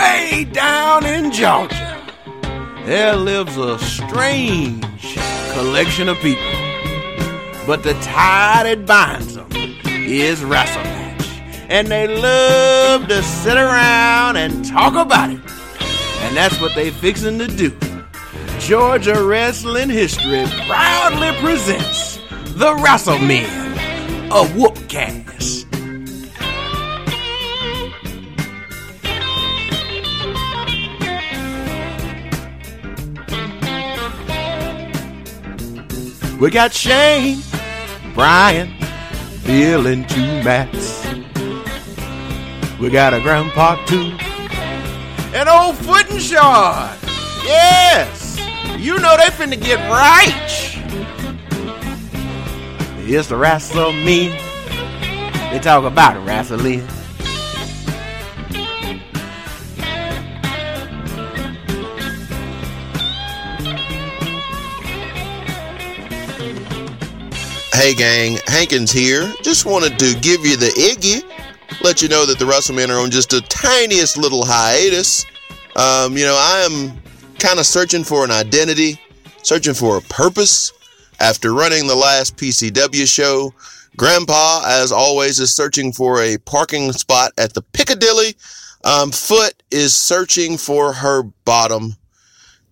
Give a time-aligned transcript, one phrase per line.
[0.00, 2.02] Way down in Georgia,
[2.86, 5.18] there lives a strange
[5.52, 6.42] collection of people.
[7.66, 9.48] But the tie that binds them
[9.84, 11.26] is wrestle match.
[11.68, 15.40] And they love to sit around and talk about it.
[16.22, 17.76] And that's what they fixing to do.
[18.58, 22.16] Georgia Wrestling History proudly presents
[22.54, 25.59] the Wrassle Men of Whoopcast.
[36.40, 37.42] We got Shane,
[38.14, 38.74] Brian,
[39.44, 41.06] Bill, and two Mats.
[42.80, 44.16] We got a grandpa too,
[45.34, 46.98] and old Foot and Shard.
[47.44, 48.38] Yes,
[48.78, 50.34] you know they finna get right.
[53.06, 54.28] It's the wrestle me.
[55.50, 56.88] They talk about wrestling.
[67.80, 69.32] Hey gang, Hankins here.
[69.40, 71.22] Just wanted to give you the Iggy,
[71.82, 75.24] let you know that the Wrassle Men are on just a tiniest little hiatus.
[75.76, 77.00] Um, you know, I am
[77.38, 79.00] kind of searching for an identity,
[79.42, 80.74] searching for a purpose.
[81.20, 83.54] After running the last PCW show,
[83.96, 88.36] Grandpa, as always, is searching for a parking spot at the Piccadilly.
[88.84, 91.96] Um, Foot is searching for her bottom.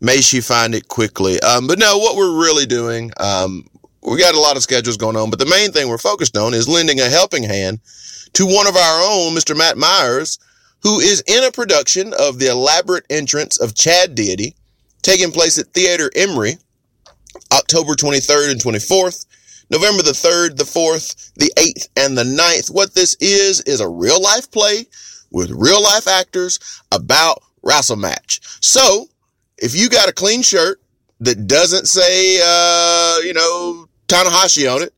[0.02, 1.40] May she find it quickly.
[1.40, 3.64] Um, but no, what we're really doing, um,
[4.08, 6.54] we got a lot of schedules going on, but the main thing we're focused on
[6.54, 7.80] is lending a helping hand
[8.34, 9.56] to one of our own, Mr.
[9.56, 10.38] Matt Meyers,
[10.82, 14.54] who is in a production of the elaborate entrance of Chad Deity,
[15.02, 16.56] taking place at Theater Emory,
[17.52, 19.26] October 23rd and 24th,
[19.70, 22.70] November the 3rd, the 4th, the 8th, and the 9th.
[22.70, 24.86] What this is, is a real life play
[25.30, 26.58] with real life actors
[26.92, 28.40] about wrestle match.
[28.64, 29.08] So,
[29.58, 30.80] if you got a clean shirt
[31.20, 34.92] that doesn't say, uh, you know, Tanahashi on it,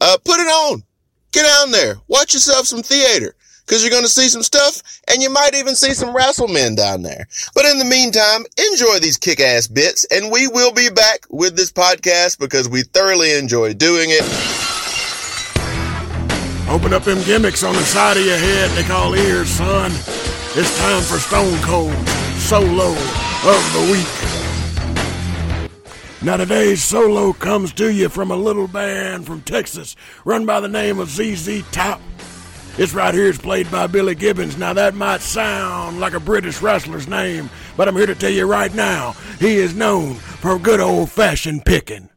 [0.00, 0.82] uh, put it on.
[1.32, 1.96] Get down there.
[2.08, 3.34] Watch yourself some theater.
[3.66, 6.74] Cause you're going to see some stuff and you might even see some wrestle men
[6.74, 7.28] down there.
[7.54, 11.70] But in the meantime, enjoy these kick-ass bits and we will be back with this
[11.70, 14.24] podcast because we thoroughly enjoy doing it.
[16.68, 19.92] Open up them gimmicks on the side of your head they call ears, son.
[20.56, 21.94] It's time for Stone Cold
[22.38, 24.19] Solo of the Week.
[26.22, 30.68] Now today's solo comes to you from a little band from Texas run by the
[30.68, 31.98] name of ZZ Top.
[32.76, 34.58] It's right here, it's played by Billy Gibbons.
[34.58, 38.44] Now that might sound like a British wrestler's name, but I'm here to tell you
[38.44, 42.10] right now, he is known for good old fashioned picking.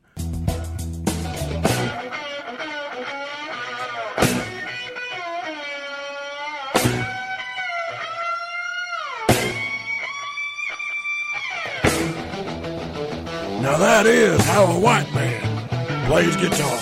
[14.53, 16.79] How a white man plays guitar.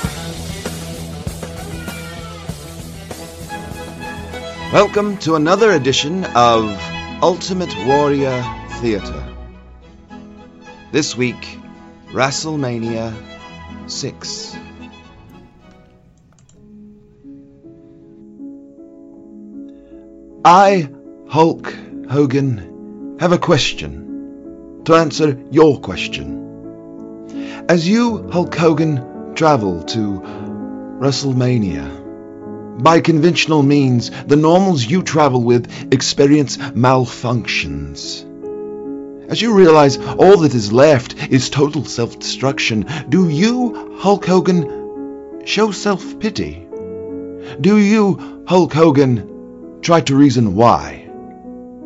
[4.74, 6.78] Welcome to another edition of
[7.24, 8.44] Ultimate Warrior
[8.82, 9.26] Theatre.
[10.92, 11.60] This week,
[12.08, 13.16] WrestleMania
[13.90, 14.58] 6.
[20.44, 20.90] I,
[21.30, 21.74] Hulk
[22.10, 26.41] Hogan, have a question to answer your question.
[27.70, 30.20] As you, Hulk Hogan, travel to
[31.00, 38.26] WrestleMania, by conventional means, the normals you travel with experience malfunctions.
[39.30, 45.46] As you realize all that is left is total self destruction, do you, Hulk Hogan,
[45.46, 46.68] show self pity?
[47.62, 51.08] Do you, Hulk Hogan, try to reason why?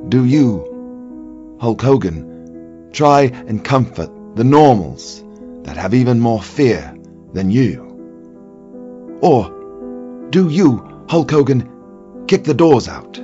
[0.07, 5.24] Do you, Hulk Hogan, try and comfort the normals
[5.65, 6.95] that have even more fear
[7.33, 9.17] than you?
[9.21, 13.15] Or do you, Hulk Hogan, kick the doors out?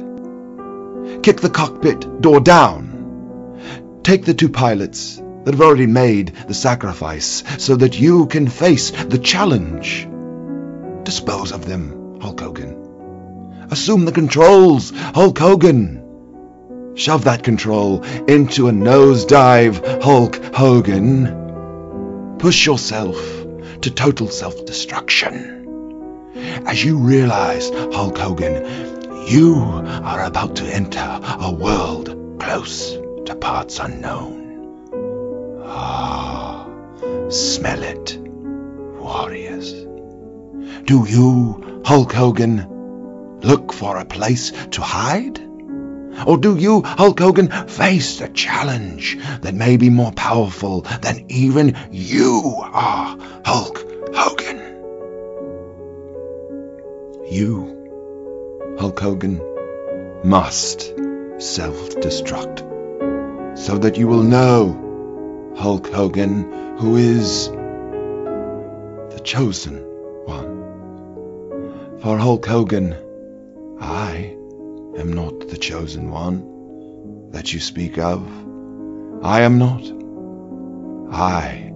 [1.23, 4.01] Kick the cockpit door down?
[4.03, 8.91] Take the two pilots that have already made the sacrifice so that you can face
[8.91, 10.07] the challenge?
[11.03, 13.67] Dispose of them, Hulk Hogan.
[13.69, 15.99] Assume the controls, Hulk Hogan.
[16.95, 21.40] Shove that control into a nosedive, Hulk Hogan.
[22.41, 23.15] Push yourself
[23.81, 26.31] to total self-destruction.
[26.65, 29.57] As you realize, Hulk Hogan, you
[30.03, 32.93] are about to enter a world close
[33.25, 34.89] to parts unknown.
[35.63, 36.67] Ah,
[37.29, 39.71] smell it, warriors.
[40.85, 45.39] Do you, Hulk Hogan, look for a place to hide?
[46.25, 51.75] Or do you, Hulk Hogan, face a challenge that may be more powerful than even
[51.91, 54.59] you are, Hulk Hogan?
[57.31, 59.41] You, Hulk Hogan,
[60.23, 60.93] must
[61.39, 69.83] self-destruct so that you will know, Hulk Hogan, who is the chosen
[70.25, 71.99] one.
[72.01, 72.95] For Hulk Hogan,
[73.79, 74.35] I
[74.97, 78.25] am not the chosen one that you speak of.
[79.23, 79.81] I am not.
[81.13, 81.73] I,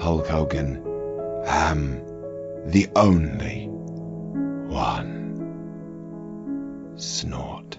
[0.00, 0.82] Hulk Hogan,
[1.46, 2.02] am
[2.66, 3.66] the only
[4.68, 5.14] one.
[6.96, 7.76] Snort.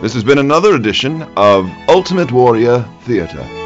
[0.00, 3.57] This has been another edition of Ultimate Warrior Theatre.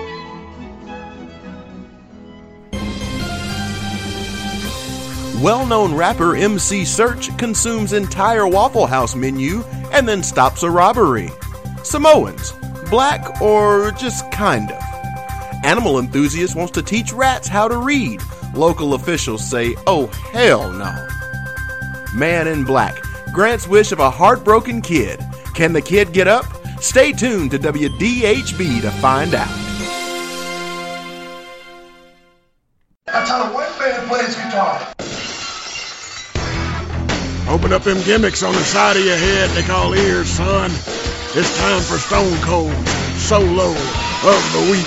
[5.42, 11.30] Well known rapper MC Serch consumes entire Waffle House menu and then stops a robbery.
[11.82, 12.52] Samoans,
[12.88, 14.80] black or just kind of.
[15.64, 18.22] Animal enthusiast wants to teach rats how to read.
[18.54, 20.94] Local officials say, oh hell no.
[22.14, 22.94] Man in Black
[23.32, 25.18] grants wish of a heartbroken kid.
[25.54, 26.44] Can the kid get up?
[26.80, 29.61] Stay tuned to WDHB to find out.
[37.62, 40.68] Open up them gimmicks on the side of your head they call ears, son.
[40.68, 42.74] It's time for Stone Cold
[43.18, 44.84] Solo of the Week.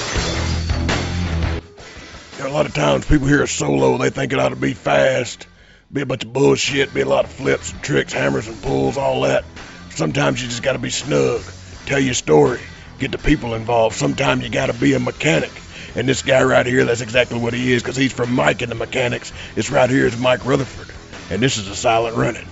[2.45, 5.48] A lot of times people hear a solo, they think it ought to be fast,
[5.89, 8.98] be a bunch of bullshit, be a lot of flips and tricks, hammers and pulls,
[8.98, 9.45] all that.
[9.92, 11.44] Sometimes you just gotta be snug,
[11.86, 12.60] tell your story,
[13.00, 13.95] get the people involved.
[13.95, 15.54] Sometimes you gotta be a mechanic.
[15.95, 18.69] And this guy right here, that's exactly what he is, because he's from Mike and
[18.69, 19.31] the Mechanics.
[19.56, 20.94] This right here is Mike Rutherford.
[21.31, 22.45] And this is a silent running.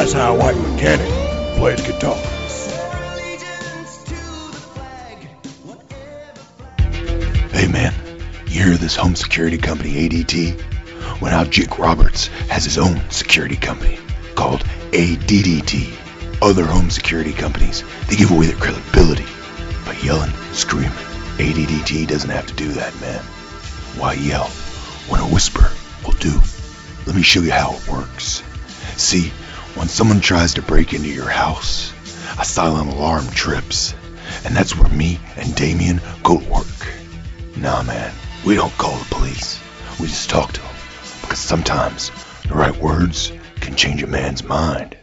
[0.00, 1.06] That's how a white mechanic
[1.58, 2.16] plays guitar.
[7.50, 7.92] Hey man,
[8.46, 11.20] you hear this home security company ADT?
[11.20, 13.98] Well now Jake Roberts has his own security company
[14.36, 15.92] called ADDT.
[16.40, 19.26] Other home security companies, they give away their credibility
[19.84, 20.92] by yelling, screaming.
[21.36, 23.22] ADDT doesn't have to do that, man.
[24.00, 24.48] Why yell
[25.10, 25.70] when a whisper
[26.06, 26.40] will do?
[27.06, 28.42] Let me show you how it works.
[28.96, 29.30] See,
[29.74, 31.92] when someone tries to break into your house,
[32.38, 33.94] a silent alarm trips.
[34.44, 36.66] And that's where me and Damien go to work.
[37.56, 38.12] Nah, man,
[38.44, 39.60] we don't call the police.
[39.98, 40.70] We just talk to them.
[41.22, 42.10] Because sometimes
[42.48, 44.96] the right words can change a man's mind.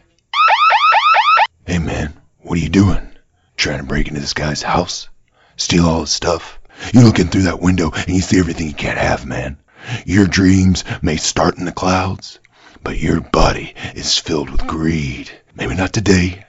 [1.66, 3.10] Hey, man, what are you doing?
[3.58, 5.10] Trying to break into this guy's house?
[5.56, 6.60] Steal all his stuff?
[6.94, 9.58] You look in through that window and you see everything you can't have, man.
[10.06, 12.40] Your dreams may start in the clouds,
[12.84, 15.32] but your body is filled with greed.
[15.56, 16.46] Maybe not today,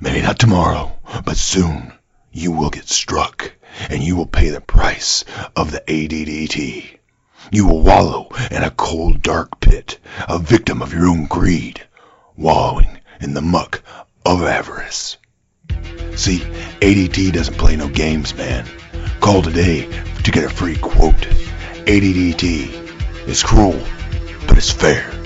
[0.00, 1.92] maybe not tomorrow, but soon
[2.30, 3.52] you will get struck
[3.90, 5.24] and you will pay the price
[5.56, 6.98] of the ADDT.
[7.50, 9.98] You will wallow in a cold, dark pit,
[10.28, 11.82] a victim of your own greed,
[12.36, 13.82] wallowing in the muck
[14.24, 15.16] of avarice.
[16.14, 16.40] See,
[16.80, 18.66] ADT doesn't play no games, man.
[19.20, 19.88] Call today
[20.24, 21.26] to get a free quote.
[21.86, 23.80] ADDT is cruel,
[24.46, 25.21] but it's fair.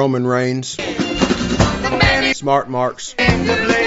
[0.00, 0.78] Roman Reigns,
[2.32, 3.14] Smart Marks.
[3.18, 3.82] And The man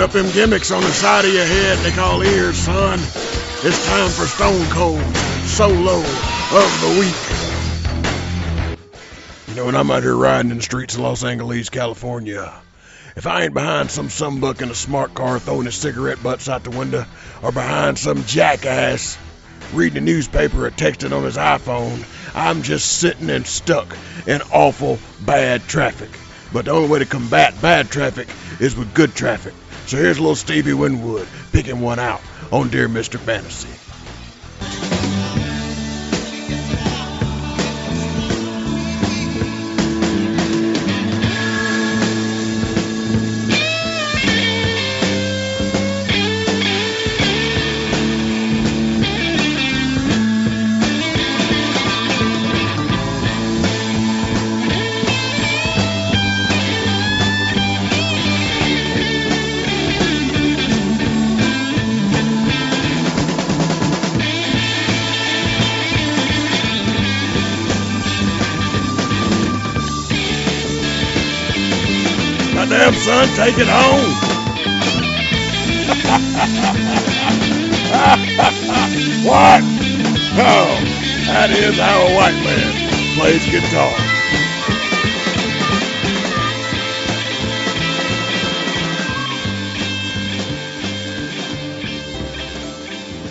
[0.01, 2.97] Open up them gimmicks on the side of your head they call ears, son.
[2.97, 5.15] It's time for Stone Cold
[5.45, 8.79] Solo of the Week.
[9.47, 12.51] You know, when I'm out here riding in the streets of Los Angeles, California,
[13.15, 16.63] if I ain't behind some sumbuck in a smart car throwing his cigarette butts out
[16.63, 17.05] the window,
[17.43, 19.19] or behind some jackass
[19.71, 22.03] reading the newspaper or texting on his iPhone,
[22.33, 26.09] I'm just sitting and stuck in awful bad traffic.
[26.51, 28.29] But the only way to combat bad traffic
[28.59, 29.53] is with good traffic.
[29.85, 32.21] So here's little Stevie Winwood picking one out
[32.51, 33.19] on Dear Mr.
[33.19, 33.90] Fantasy.
[73.45, 73.71] Take it home.
[79.25, 79.63] what?
[80.37, 80.77] Oh,
[81.25, 82.71] that is how a white man
[83.17, 83.97] plays guitar.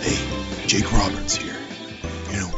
[0.01, 0.19] Hey,
[0.67, 1.55] Jake Roberts here.
[2.31, 2.51] You know,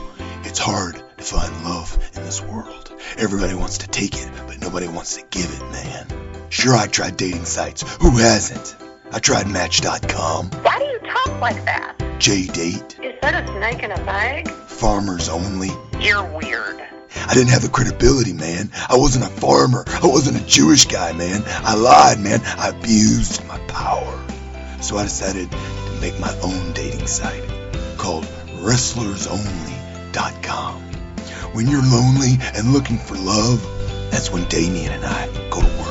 [0.43, 2.91] it's hard to find love in this world.
[3.19, 6.22] Everybody wants to take it, but nobody wants to give it, man.
[6.53, 7.81] Sure, I tried dating sites.
[7.99, 8.75] Who hasn't?
[9.11, 11.95] I tried Match.com, Why do you talk like that?
[12.19, 14.47] J-Date, Is that a snake in a bag?
[14.49, 15.71] Farmers Only.
[15.99, 16.79] You're weird.
[17.15, 18.69] I didn't have the credibility, man.
[18.87, 19.83] I wasn't a farmer.
[19.87, 21.41] I wasn't a Jewish guy, man.
[21.47, 22.41] I lied, man.
[22.45, 24.23] I abused my power.
[24.79, 25.57] So I decided to
[26.01, 27.49] make my own dating site
[27.97, 28.25] called
[28.61, 30.81] WrestlersOnly.com.
[31.53, 33.59] When you're lonely and looking for love,
[34.11, 35.82] that's when Damien and I go to work.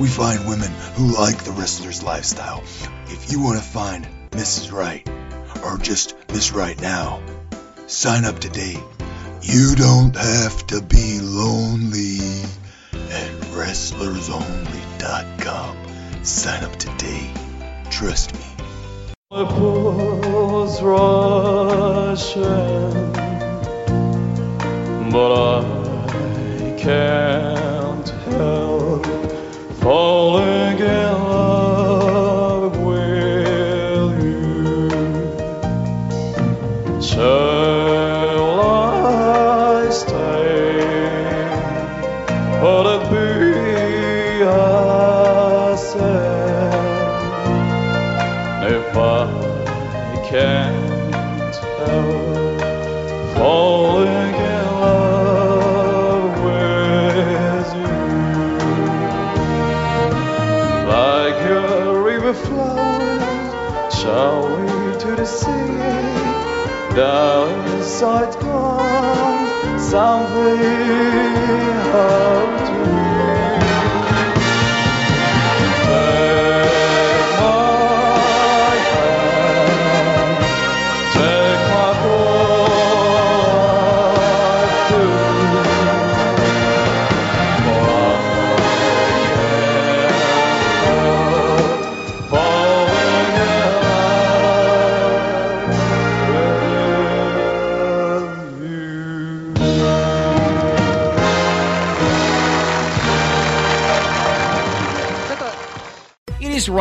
[0.00, 2.62] We find women who like the wrestler's lifestyle.
[3.08, 4.72] If you want to find Mrs.
[4.72, 5.06] Right,
[5.62, 7.20] or just Miss Right now,
[7.86, 8.78] sign up today.
[9.42, 12.16] You don't have to be lonely
[12.94, 16.24] at WrestlersOnly.com.
[16.24, 17.30] Sign up today.
[17.90, 18.40] Trust me.
[19.28, 22.42] was rushing,
[25.12, 25.62] but I
[26.78, 27.59] can't